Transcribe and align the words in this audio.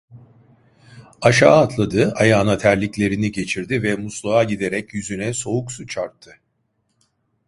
Aşağı 1.21 1.57
atladı, 1.57 2.11
ayağına 2.15 2.57
terliklerini 2.57 3.31
geçirdi 3.31 3.83
ve 3.83 3.95
musluğa 3.95 4.43
giderek 4.43 4.93
yüzüne 4.93 5.33
soğuk 5.33 5.71
su 5.71 5.87
çarptı. 5.87 6.37